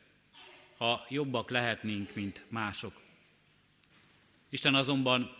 ha 0.78 1.06
jobbak 1.10 1.50
lehetnénk, 1.50 2.16
mint 2.16 2.44
mások. 2.48 3.02
Isten 4.50 4.76
azonban 4.76 5.36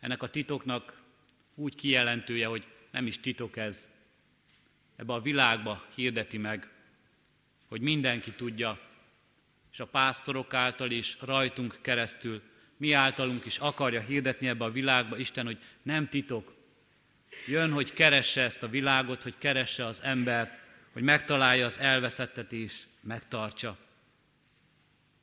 ennek 0.00 0.22
a 0.22 0.30
titoknak 0.30 1.02
úgy 1.54 1.74
kijelentője, 1.74 2.46
hogy 2.46 2.66
nem 2.90 3.06
is 3.06 3.20
titok 3.20 3.56
ez. 3.56 3.90
Ebbe 4.96 5.12
a 5.12 5.20
világba 5.20 5.84
hirdeti 5.94 6.38
meg, 6.38 6.70
hogy 7.68 7.80
mindenki 7.80 8.30
tudja, 8.30 8.87
és 9.78 9.84
a 9.84 9.90
pásztorok 9.90 10.54
által 10.54 10.90
is 10.90 11.16
rajtunk 11.20 11.78
keresztül, 11.80 12.42
mi 12.76 12.92
általunk 12.92 13.44
is 13.44 13.58
akarja 13.58 14.00
hirdetni 14.00 14.48
ebbe 14.48 14.64
a 14.64 14.70
világba 14.70 15.18
Isten, 15.18 15.44
hogy 15.44 15.58
nem 15.82 16.08
titok. 16.08 16.54
Jön, 17.46 17.72
hogy 17.72 17.92
keresse 17.92 18.42
ezt 18.42 18.62
a 18.62 18.68
világot, 18.68 19.22
hogy 19.22 19.34
keresse 19.38 19.84
az 19.84 20.02
embert, 20.02 20.58
hogy 20.92 21.02
megtalálja 21.02 21.64
az 21.66 21.78
elveszettet 21.78 22.52
és 22.52 22.82
megtartsa. 23.00 23.78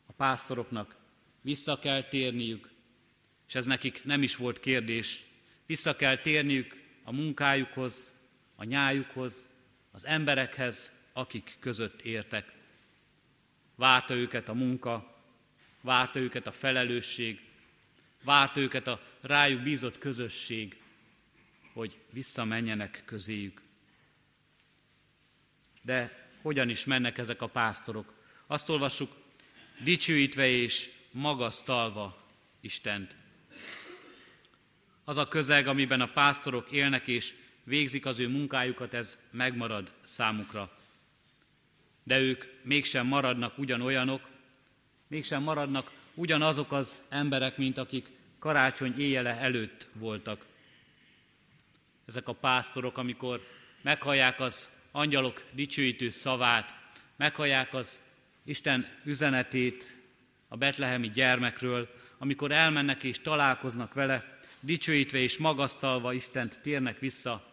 A 0.05 0.13
pásztoroknak 0.13 0.95
vissza 1.41 1.79
kell 1.79 2.03
térniük, 2.03 2.69
és 3.47 3.55
ez 3.55 3.65
nekik 3.65 4.03
nem 4.03 4.23
is 4.23 4.35
volt 4.35 4.59
kérdés, 4.59 5.25
vissza 5.65 5.95
kell 5.95 6.17
térniük 6.17 6.75
a 7.03 7.11
munkájukhoz, 7.11 8.11
a 8.55 8.63
nyájukhoz, 8.63 9.45
az 9.91 10.05
emberekhez, 10.05 10.91
akik 11.13 11.57
között 11.59 12.01
értek. 12.01 12.54
Várta 13.75 14.13
őket 14.13 14.49
a 14.49 14.53
munka, 14.53 15.15
várta 15.81 16.19
őket 16.19 16.47
a 16.47 16.51
felelősség, 16.51 17.41
várta 18.23 18.59
őket 18.59 18.87
a 18.87 19.01
rájuk 19.21 19.61
bízott 19.61 19.97
közösség, 19.97 20.81
hogy 21.73 21.97
visszamenjenek 22.11 23.03
közéjük. 23.05 23.61
De 25.81 26.29
hogyan 26.41 26.69
is 26.69 26.85
mennek 26.85 27.17
ezek 27.17 27.41
a 27.41 27.47
pásztorok? 27.47 28.13
Azt 28.47 28.69
olvassuk, 28.69 29.11
dicsőítve 29.83 30.47
és 30.47 30.89
magasztalva 31.11 32.23
Istent. 32.59 33.15
Az 35.03 35.17
a 35.17 35.27
közeg, 35.27 35.67
amiben 35.67 36.01
a 36.01 36.11
pásztorok 36.11 36.71
élnek 36.71 37.07
és 37.07 37.33
végzik 37.63 38.05
az 38.05 38.19
ő 38.19 38.27
munkájukat, 38.27 38.93
ez 38.93 39.19
megmarad 39.31 39.91
számukra. 40.01 40.74
De 42.07 42.19
ők 42.19 42.43
mégsem 42.63 43.07
maradnak 43.07 43.57
ugyanolyanok, 43.57 44.29
mégsem 45.07 45.43
maradnak 45.43 45.91
ugyanazok 46.13 46.71
az 46.71 47.01
emberek, 47.09 47.57
mint 47.57 47.77
akik 47.77 48.11
karácsony 48.39 48.99
éjjele 48.99 49.39
előtt 49.39 49.87
voltak. 49.93 50.45
Ezek 52.05 52.27
a 52.27 52.33
pásztorok, 52.33 52.97
amikor 52.97 53.47
meghallják 53.81 54.39
az 54.39 54.69
angyalok 54.91 55.43
dicsőítő 55.51 56.09
szavát, 56.09 56.73
meghallják 57.15 57.73
az 57.73 57.99
Isten 58.43 58.87
üzenetét 59.03 60.01
a 60.47 60.57
betlehemi 60.57 61.09
gyermekről, 61.09 61.89
amikor 62.17 62.51
elmennek 62.51 63.03
és 63.03 63.19
találkoznak 63.19 63.93
vele, 63.93 64.39
dicsőítve 64.59 65.17
és 65.17 65.37
magasztalva 65.37 66.13
Istent 66.13 66.59
térnek 66.61 66.99
vissza, 66.99 67.51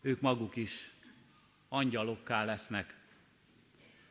ők 0.00 0.20
maguk 0.20 0.56
is 0.56 0.90
angyalokká 1.68 2.44
lesznek. 2.44 2.99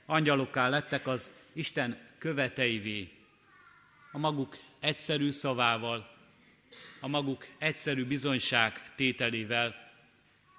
Angyalokká 0.09 0.69
lettek 0.69 1.07
az 1.07 1.31
Isten 1.53 1.97
követeivé, 2.17 3.11
a 4.11 4.17
maguk 4.17 4.57
egyszerű 4.79 5.31
szavával, 5.31 6.15
a 6.99 7.07
maguk 7.07 7.47
egyszerű 7.57 8.05
bizonyság 8.05 8.95
tételével, 8.95 9.75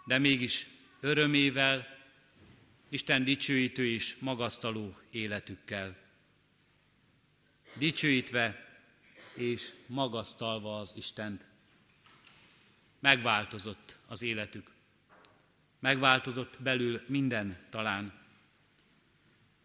de 0.07 0.19
mégis 0.19 0.67
örömével, 1.01 1.87
Isten 2.89 3.25
dicsőítő 3.25 3.87
és 3.87 4.17
magasztaló 4.19 4.97
életükkel. 5.11 5.97
Dicsőítve 7.75 8.67
és 9.35 9.71
magasztalva 9.87 10.79
az 10.79 10.93
Istent. 10.97 11.47
Megváltozott 13.01 13.99
az 14.07 14.23
életük. 14.23 14.71
Megváltozott 15.79 16.57
belül 16.63 17.01
minden 17.07 17.59
talán. 17.71 18.20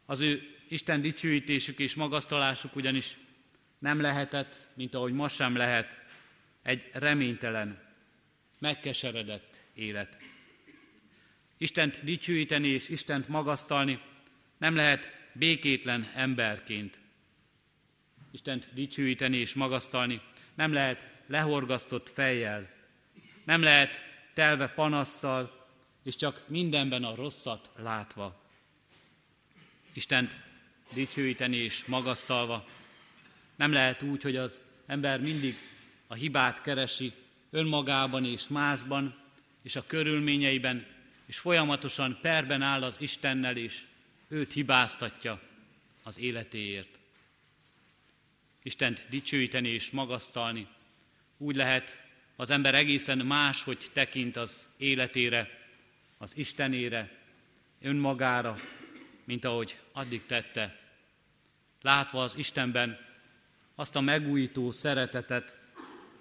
Az 0.05 0.19
ő 0.19 0.55
Isten 0.67 1.01
dicsőítésük 1.01 1.79
és 1.79 1.95
magasztalásuk 1.95 2.75
ugyanis 2.75 3.17
nem 3.79 4.01
lehetett, 4.01 4.69
mint 4.73 4.95
ahogy 4.95 5.13
ma 5.13 5.27
sem 5.27 5.55
lehet, 5.55 6.03
egy 6.63 6.89
reménytelen, 6.93 7.83
megkeseredett 8.59 9.61
élet. 9.73 10.17
Istent 11.57 12.03
dicsőíteni 12.03 12.67
és 12.67 12.89
Istent 12.89 13.27
magasztalni 13.27 14.01
nem 14.57 14.75
lehet 14.75 15.09
békétlen 15.33 16.11
emberként. 16.15 16.99
Istent 18.31 18.69
dicsőíteni 18.73 19.37
és 19.37 19.53
magasztalni 19.53 20.21
nem 20.55 20.73
lehet 20.73 21.07
lehorgasztott 21.27 22.09
fejjel, 22.09 22.69
nem 23.45 23.61
lehet 23.61 24.01
telve 24.33 24.67
panasszal, 24.67 25.67
és 26.03 26.15
csak 26.15 26.43
mindenben 26.47 27.03
a 27.03 27.15
rosszat 27.15 27.69
látva. 27.75 28.44
Istent 29.95 30.35
dicsőíteni 30.93 31.55
és 31.55 31.85
magasztalva 31.85 32.67
nem 33.55 33.71
lehet 33.71 34.01
úgy, 34.01 34.21
hogy 34.21 34.35
az 34.35 34.61
ember 34.85 35.21
mindig 35.21 35.55
a 36.07 36.13
hibát 36.13 36.61
keresi 36.61 37.13
önmagában 37.49 38.25
és 38.25 38.47
másban, 38.47 39.15
és 39.61 39.75
a 39.75 39.85
körülményeiben, 39.87 40.85
és 41.25 41.37
folyamatosan 41.37 42.19
perben 42.21 42.61
áll 42.61 42.83
az 42.83 43.01
Istennel, 43.01 43.57
és 43.57 43.83
őt 44.27 44.53
hibáztatja 44.53 45.41
az 46.03 46.19
életéért. 46.19 46.99
Istent 48.63 49.03
dicsőíteni 49.09 49.69
és 49.69 49.91
magasztalni 49.91 50.67
úgy 51.37 51.55
lehet 51.55 52.03
az 52.35 52.49
ember 52.49 52.75
egészen 52.75 53.17
más, 53.17 53.63
hogy 53.63 53.89
tekint 53.93 54.35
az 54.35 54.67
életére, 54.77 55.49
az 56.17 56.37
Istenére, 56.37 57.11
önmagára, 57.81 58.55
mint 59.25 59.45
ahogy 59.45 59.79
addig 59.91 60.25
tette, 60.25 60.79
látva 61.81 62.23
az 62.23 62.37
Istenben 62.37 62.97
azt 63.75 63.95
a 63.95 64.01
megújító 64.01 64.71
szeretetet, 64.71 65.57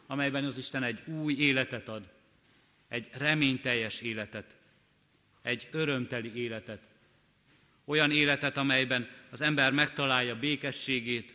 amelyben 0.06 0.44
az 0.44 0.58
Isten 0.58 0.82
egy 0.82 1.02
új 1.06 1.34
életet 1.34 1.88
ad, 1.88 2.12
egy 2.88 3.08
reményteljes 3.12 4.00
életet, 4.00 4.56
egy 5.42 5.68
örömteli 5.72 6.36
életet, 6.36 6.90
olyan 7.84 8.10
életet, 8.10 8.56
amelyben 8.56 9.08
az 9.30 9.40
ember 9.40 9.72
megtalálja 9.72 10.38
békességét, 10.38 11.34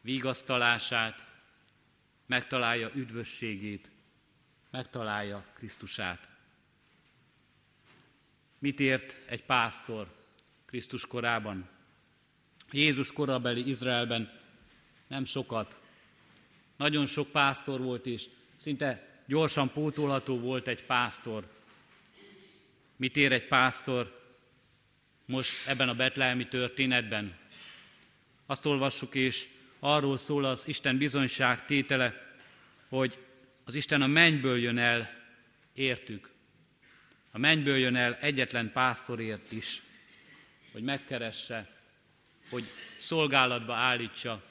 vigasztalását, 0.00 1.24
megtalálja 2.26 2.90
üdvösségét, 2.94 3.90
megtalálja 4.70 5.46
Krisztusát. 5.54 6.28
Mit 8.58 8.80
ért 8.80 9.20
egy 9.26 9.44
pásztor 9.44 10.23
Krisztus 10.74 11.06
korában? 11.06 11.68
Jézus 12.70 13.12
korabeli 13.12 13.68
Izraelben 13.68 14.40
nem 15.06 15.24
sokat. 15.24 15.80
Nagyon 16.76 17.06
sok 17.06 17.30
pásztor 17.30 17.80
volt, 17.80 18.06
és 18.06 18.26
szinte 18.56 19.22
gyorsan 19.26 19.72
pótolható 19.72 20.38
volt 20.38 20.68
egy 20.68 20.84
pásztor. 20.84 21.52
Mit 22.96 23.16
ér 23.16 23.32
egy 23.32 23.46
pásztor 23.46 24.20
most 25.26 25.68
ebben 25.68 25.88
a 25.88 25.94
betlehemi 25.94 26.48
történetben? 26.48 27.36
Azt 28.46 28.66
olvassuk, 28.66 29.14
és 29.14 29.48
arról 29.78 30.16
szól 30.16 30.44
az 30.44 30.68
Isten 30.68 30.98
bizonyság 30.98 31.64
tétele, 31.64 32.36
hogy 32.88 33.18
az 33.64 33.74
Isten 33.74 34.02
a 34.02 34.06
mennyből 34.06 34.58
jön 34.58 34.78
el, 34.78 35.10
értük. 35.74 36.30
A 37.30 37.38
mennyből 37.38 37.76
jön 37.76 37.96
el 37.96 38.14
egyetlen 38.14 38.72
pásztorért 38.72 39.52
is, 39.52 39.82
hogy 40.74 40.82
megkeresse, 40.82 41.76
hogy 42.48 42.64
szolgálatba 42.96 43.74
állítsa, 43.74 44.42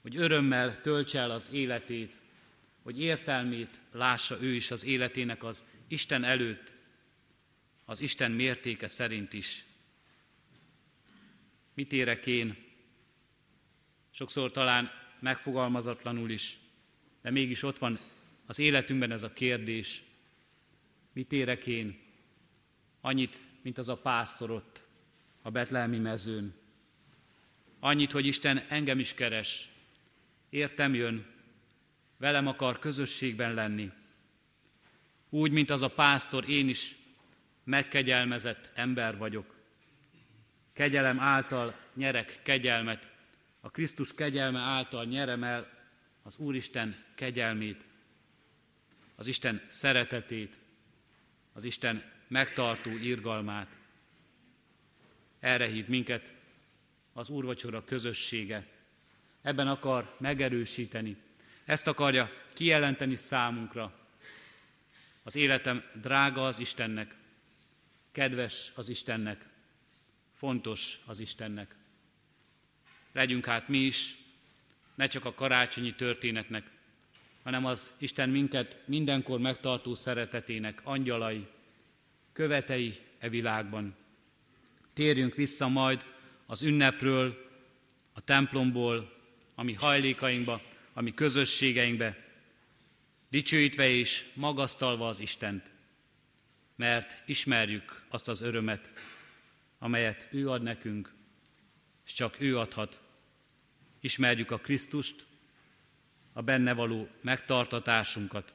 hogy 0.00 0.16
örömmel 0.16 0.80
töltse 0.80 1.18
el 1.18 1.30
az 1.30 1.50
életét, 1.52 2.18
hogy 2.82 3.00
értelmét 3.00 3.80
lássa 3.92 4.40
ő 4.40 4.52
is 4.54 4.70
az 4.70 4.84
életének 4.84 5.44
az 5.44 5.64
Isten 5.88 6.24
előtt, 6.24 6.72
az 7.84 8.00
Isten 8.00 8.30
mértéke 8.30 8.88
szerint 8.88 9.32
is. 9.32 9.64
Mit 11.74 11.92
érek 11.92 12.26
én? 12.26 12.56
Sokszor 14.10 14.50
talán 14.50 14.90
megfogalmazatlanul 15.20 16.30
is, 16.30 16.56
de 17.20 17.30
mégis 17.30 17.62
ott 17.62 17.78
van 17.78 17.98
az 18.46 18.58
életünkben 18.58 19.10
ez 19.10 19.22
a 19.22 19.32
kérdés. 19.32 20.02
Mit 21.12 21.32
érek 21.32 21.66
én? 21.66 22.00
Annyit, 23.00 23.36
mint 23.60 23.78
az 23.78 23.88
a 23.88 23.96
pásztor 23.96 24.50
ott 24.50 24.82
a 25.42 25.50
betlehemi 25.50 25.98
mezőn. 25.98 26.54
Annyit, 27.80 28.12
hogy 28.12 28.26
Isten 28.26 28.58
engem 28.68 28.98
is 28.98 29.14
keres, 29.14 29.70
értem 30.50 30.94
jön, 30.94 31.26
velem 32.18 32.46
akar 32.46 32.78
közösségben 32.78 33.54
lenni. 33.54 33.90
Úgy, 35.28 35.50
mint 35.50 35.70
az 35.70 35.82
a 35.82 35.88
pásztor, 35.88 36.48
én 36.48 36.68
is 36.68 36.96
megkegyelmezett 37.64 38.70
ember 38.74 39.16
vagyok. 39.16 39.54
Kegyelem 40.72 41.20
által 41.20 41.74
nyerek 41.94 42.40
kegyelmet, 42.42 43.10
a 43.60 43.70
Krisztus 43.70 44.14
kegyelme 44.14 44.58
által 44.60 45.04
nyerem 45.04 45.44
el 45.44 45.70
az 46.22 46.38
Úristen 46.38 47.04
kegyelmét, 47.14 47.84
az 49.14 49.26
Isten 49.26 49.62
szeretetét, 49.68 50.58
az 51.52 51.64
Isten 51.64 52.02
megtartó 52.28 52.90
irgalmát. 52.90 53.78
Erre 55.42 55.66
hív 55.66 55.88
minket 55.88 56.34
az 57.12 57.28
úrvacsora 57.30 57.84
közössége. 57.84 58.66
Ebben 59.42 59.68
akar 59.68 60.16
megerősíteni. 60.18 61.16
Ezt 61.64 61.86
akarja 61.86 62.30
kijelenteni 62.52 63.14
számunkra. 63.14 63.92
Az 65.22 65.36
életem 65.36 65.82
drága 66.00 66.46
az 66.46 66.58
Istennek, 66.58 67.14
kedves 68.12 68.72
az 68.74 68.88
Istennek, 68.88 69.46
fontos 70.32 70.98
az 71.06 71.18
Istennek. 71.18 71.74
Legyünk 73.12 73.44
hát 73.46 73.68
mi 73.68 73.78
is, 73.78 74.16
ne 74.94 75.06
csak 75.06 75.24
a 75.24 75.34
karácsonyi 75.34 75.94
történetnek, 75.94 76.70
hanem 77.42 77.64
az 77.64 77.94
Isten 77.98 78.28
minket 78.28 78.78
mindenkor 78.84 79.40
megtartó 79.40 79.94
szeretetének 79.94 80.80
angyalai, 80.84 81.46
követei 82.32 82.94
e 83.18 83.28
világban. 83.28 84.00
Térjünk 84.92 85.34
vissza 85.34 85.68
majd 85.68 86.04
az 86.46 86.62
ünnepről, 86.62 87.50
a 88.12 88.20
templomból, 88.20 89.12
a 89.54 89.62
mi 89.62 89.72
hajlékainkba, 89.72 90.62
a 90.92 91.00
mi 91.00 91.14
közösségeinkbe, 91.14 92.26
dicsőítve 93.28 93.88
és 93.88 94.26
magasztalva 94.34 95.08
az 95.08 95.20
Istent, 95.20 95.70
mert 96.76 97.22
ismerjük 97.26 98.02
azt 98.08 98.28
az 98.28 98.40
örömet, 98.40 98.90
amelyet 99.78 100.28
ő 100.30 100.50
ad 100.50 100.62
nekünk, 100.62 101.12
és 102.04 102.12
csak 102.12 102.40
ő 102.40 102.58
adhat. 102.58 103.00
Ismerjük 104.00 104.50
a 104.50 104.58
Krisztust, 104.58 105.26
a 106.32 106.42
benne 106.42 106.72
való 106.72 107.08
megtartatásunkat, 107.20 108.54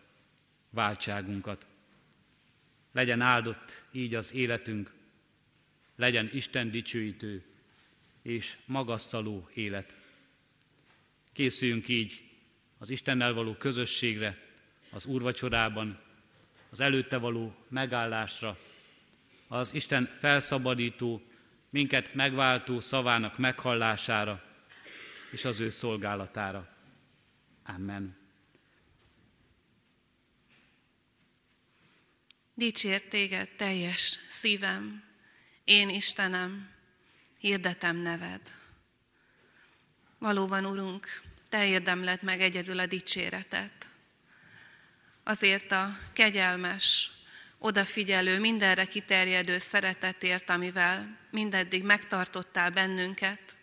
váltságunkat. 0.70 1.66
Legyen 2.92 3.22
áldott 3.22 3.84
így 3.92 4.16
az 4.16 4.34
életünk, 4.34 4.94
legyen 5.98 6.30
Isten 6.34 6.72
dicsőítő 6.72 7.44
és 8.22 8.58
magasztaló 8.66 9.50
élet. 9.54 9.96
Készüljünk 11.34 11.88
így 11.88 12.24
az 12.78 12.90
Istennel 12.90 13.34
való 13.34 13.54
közösségre, 13.56 14.38
az 14.92 15.06
úrvacsorában, 15.06 16.00
az 16.70 16.80
előtte 16.80 17.18
való 17.18 17.56
megállásra, 17.68 18.58
az 19.48 19.74
Isten 19.74 20.06
felszabadító, 20.20 21.22
minket 21.70 22.14
megváltó 22.14 22.80
szavának 22.80 23.38
meghallására 23.38 24.44
és 25.32 25.46
az 25.46 25.60
ő 25.60 25.70
szolgálatára. 25.70 26.76
Amen. 27.66 28.18
Dicsért 32.54 33.10
téged 33.10 33.50
teljes 33.56 34.20
szívem, 34.30 35.07
én 35.68 35.90
Istenem, 35.90 36.70
hirdetem 37.40 37.96
neved. 37.96 38.42
Valóban, 40.18 40.66
Urunk, 40.66 41.22
te 41.50 41.66
érdemled 41.66 42.24
meg 42.24 42.42
egyedül 42.42 42.80
a 42.80 42.86
dicséretet. 42.86 43.88
Azért 45.24 45.72
a 45.72 45.98
kegyelmes, 46.14 47.12
odafigyelő, 47.58 48.40
mindenre 48.40 48.86
kiterjedő 48.86 49.58
szeretetért, 49.58 50.50
amivel 50.50 51.18
mindeddig 51.32 51.84
megtartottál 51.84 52.70
bennünket, 52.70 53.56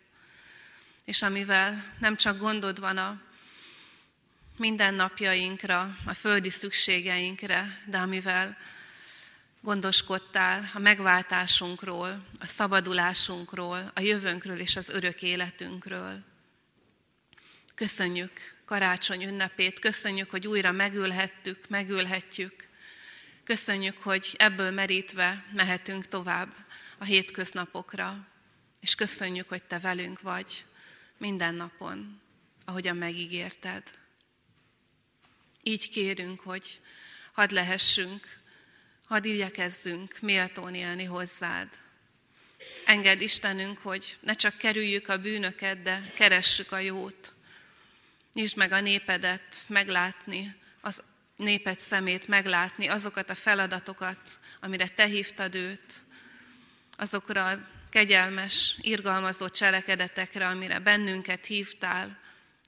és 1.04 1.22
amivel 1.22 1.94
nem 1.98 2.16
csak 2.16 2.38
gondod 2.38 2.80
van 2.80 2.96
a 2.96 3.22
mindennapjainkra, 4.56 5.96
a 6.06 6.14
földi 6.14 6.50
szükségeinkre, 6.50 7.82
de 7.86 7.98
amivel 7.98 8.56
gondoskodtál 9.64 10.70
a 10.74 10.78
megváltásunkról, 10.78 12.26
a 12.40 12.46
szabadulásunkról, 12.46 13.90
a 13.94 14.00
jövőnkről 14.00 14.58
és 14.58 14.76
az 14.76 14.88
örök 14.88 15.22
életünkről. 15.22 16.24
Köszönjük 17.74 18.32
karácsony 18.64 19.22
ünnepét, 19.22 19.78
köszönjük, 19.78 20.30
hogy 20.30 20.46
újra 20.46 20.72
megülhettük, 20.72 21.68
megülhetjük. 21.68 22.68
Köszönjük, 23.44 24.02
hogy 24.02 24.34
ebből 24.36 24.70
merítve 24.70 25.44
mehetünk 25.52 26.08
tovább 26.08 26.54
a 26.98 27.04
hétköznapokra, 27.04 28.26
és 28.80 28.94
köszönjük, 28.94 29.48
hogy 29.48 29.62
Te 29.62 29.78
velünk 29.78 30.20
vagy 30.20 30.64
minden 31.18 31.54
napon, 31.54 32.20
ahogyan 32.64 32.96
megígérted. 32.96 33.82
Így 35.62 35.90
kérünk, 35.90 36.40
hogy 36.40 36.80
hadd 37.32 37.54
lehessünk, 37.54 38.42
hadd 39.04 39.24
igyekezzünk 39.24 40.18
méltón 40.20 40.74
élni 40.74 41.04
hozzád. 41.04 41.68
Engedd 42.84 43.20
Istenünk, 43.20 43.78
hogy 43.78 44.16
ne 44.20 44.32
csak 44.32 44.56
kerüljük 44.56 45.08
a 45.08 45.18
bűnöket, 45.18 45.82
de 45.82 46.00
keressük 46.14 46.72
a 46.72 46.78
jót. 46.78 47.32
Nyisd 48.32 48.56
meg 48.56 48.72
a 48.72 48.80
népedet 48.80 49.64
meglátni, 49.66 50.54
az 50.80 51.02
néped 51.36 51.78
szemét 51.78 52.28
meglátni, 52.28 52.88
azokat 52.88 53.30
a 53.30 53.34
feladatokat, 53.34 54.38
amire 54.60 54.88
te 54.88 55.04
hívtad 55.04 55.54
őt, 55.54 55.92
azokra 56.96 57.48
a 57.48 57.58
kegyelmes, 57.90 58.76
irgalmazó 58.80 59.48
cselekedetekre, 59.48 60.48
amire 60.48 60.78
bennünket 60.78 61.46
hívtál, 61.46 62.18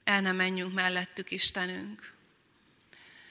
el 0.04 0.20
ne 0.20 0.32
menjünk 0.32 0.74
mellettük, 0.74 1.30
Istenünk. 1.30 2.14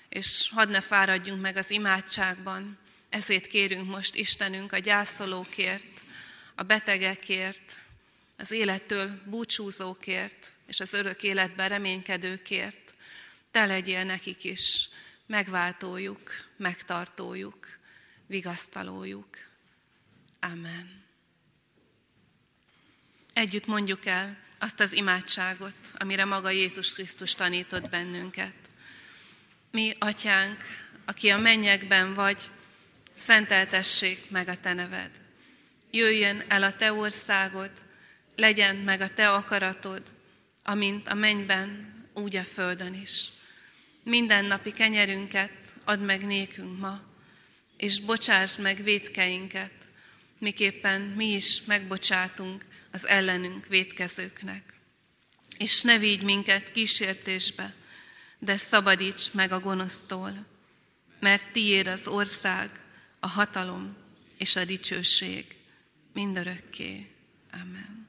És 0.10 0.50
hadd 0.54 0.70
ne 0.70 0.82
fáradjunk 0.82 1.42
meg 1.42 1.58
az 1.58 1.70
imádságban, 1.70 2.78
ezért 3.16 3.48
kérünk 3.48 3.88
most 3.88 4.16
Istenünk 4.16 4.72
a 4.72 4.78
gyászolókért, 4.78 6.04
a 6.56 6.64
betegekért, 6.64 7.78
az 8.38 8.52
élettől 8.52 9.22
búcsúzókért, 9.26 10.52
és 10.68 10.80
az 10.80 10.94
örök 10.94 11.24
életben 11.24 11.70
reménykedőkért. 11.70 12.94
Te 13.52 13.66
legyél 13.66 14.04
nekik 14.04 14.44
is 14.44 14.90
megváltójuk, 15.26 16.32
megtartójuk, 16.58 17.68
vigasztalójuk. 18.28 19.38
Amen. 20.40 21.04
Együtt 23.34 23.66
mondjuk 23.66 24.06
el 24.06 24.38
azt 24.60 24.80
az 24.80 24.94
imádságot, 24.94 25.78
amire 25.94 26.26
maga 26.26 26.50
Jézus 26.50 26.94
Krisztus 26.94 27.34
tanított 27.34 27.90
bennünket. 27.90 28.56
Mi, 29.72 29.96
atyánk, 30.00 30.62
aki 31.06 31.30
a 31.30 31.38
mennyekben 31.38 32.14
vagy, 32.14 32.50
szenteltessék 33.16 34.30
meg 34.30 34.48
a 34.48 34.60
te 34.60 34.74
neved. 34.74 35.12
Jöjjön 35.92 36.44
el 36.48 36.64
a 36.64 36.76
te 36.76 36.94
országod, 36.94 37.72
legyen 38.36 38.76
meg 38.76 39.02
a 39.02 39.14
te 39.14 39.30
akaratod, 39.30 40.02
amint 40.64 41.08
a 41.08 41.14
mennyben, 41.14 41.94
úgy 42.14 42.36
a 42.36 42.44
földön 42.44 42.94
is. 42.94 43.32
Minden 44.04 44.46
napi 44.46 44.72
kenyerünket 44.72 45.52
add 45.84 46.00
meg 46.00 46.26
nékünk 46.26 46.80
ma, 46.80 47.02
és 47.78 48.00
bocsásd 48.00 48.60
meg 48.60 48.84
védkeinket, 48.84 49.72
miképpen 50.40 51.02
mi 51.02 51.26
is 51.26 51.62
megbocsátunk 51.66 52.66
az 52.92 53.08
ellenünk 53.08 53.68
védkezőknek. 53.68 54.74
És 55.58 55.82
ne 55.82 55.98
vigy 55.98 56.22
minket 56.22 56.72
kísértésbe, 56.72 57.74
de 58.40 58.58
szabadíts 58.58 59.32
meg 59.32 59.52
a 59.52 59.60
gonosztól, 59.60 60.46
mert 61.20 61.52
tiéd 61.52 61.88
az 61.88 62.08
ország, 62.08 62.70
a 63.26 63.28
hatalom 63.28 63.96
és 64.38 64.56
a 64.56 64.66
dicsőség 64.66 65.56
mindörökké. 66.14 67.12
Amen. 67.52 68.08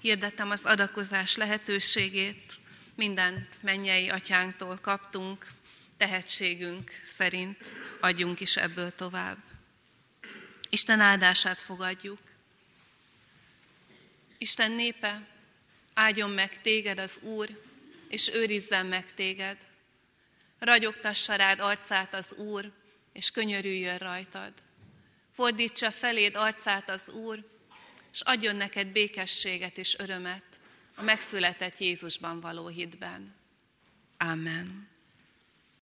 Hirdetem 0.00 0.50
az 0.50 0.64
adakozás 0.64 1.36
lehetőségét, 1.36 2.58
mindent 2.94 3.62
mennyei 3.62 4.08
atyánktól 4.08 4.78
kaptunk, 4.78 5.46
tehetségünk 5.96 6.90
szerint 7.06 7.72
adjunk 8.00 8.40
is 8.40 8.56
ebből 8.56 8.94
tovább. 8.94 9.38
Isten 10.70 11.00
áldását 11.00 11.58
fogadjuk. 11.58 12.20
Isten 14.38 14.72
népe, 14.72 15.26
áldjon 15.94 16.30
meg 16.30 16.60
téged 16.60 16.98
az 16.98 17.18
Úr, 17.22 17.62
és 18.08 18.28
őrizzen 18.28 18.86
meg 18.86 19.14
téged. 19.14 19.66
Ragyogtassa 20.58 21.34
rád 21.34 21.60
arcát 21.60 22.14
az 22.14 22.32
Úr, 22.32 22.78
és 23.12 23.30
könyörüljön 23.30 23.98
rajtad. 23.98 24.52
Fordítsa 25.32 25.90
feléd 25.90 26.36
arcát 26.36 26.90
az 26.90 27.08
Úr, 27.08 27.44
és 28.12 28.20
adjon 28.20 28.56
neked 28.56 28.86
békességet 28.88 29.78
és 29.78 29.98
örömet 29.98 30.44
a 30.96 31.02
megszületett 31.02 31.78
Jézusban 31.78 32.40
való 32.40 32.66
hitben. 32.66 33.34
Amen. 34.18 34.88